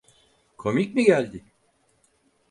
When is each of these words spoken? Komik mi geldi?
Komik 0.57 0.95
mi 0.95 1.03
geldi? 1.03 1.45